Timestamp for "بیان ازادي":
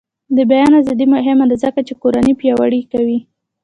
0.51-1.05